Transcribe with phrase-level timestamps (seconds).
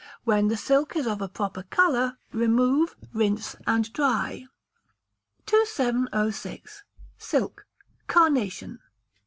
[0.23, 4.45] When the silk is of a proper colour, remove, rinse, and dry.
[5.45, 6.81] 2706.
[7.19, 7.67] Silk
[8.07, 8.79] (Carnation).